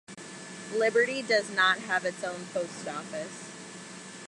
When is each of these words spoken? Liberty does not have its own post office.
Liberty 0.75 1.21
does 1.21 1.51
not 1.55 1.77
have 1.77 2.05
its 2.05 2.23
own 2.23 2.43
post 2.51 2.87
office. 2.87 3.43